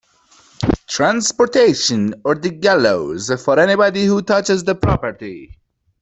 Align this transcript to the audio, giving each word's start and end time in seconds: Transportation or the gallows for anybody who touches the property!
Transportation 0.87 2.15
or 2.25 2.33
the 2.33 2.49
gallows 2.49 3.29
for 3.45 3.59
anybody 3.59 4.05
who 4.05 4.23
touches 4.23 4.63
the 4.63 4.73
property! 4.73 5.59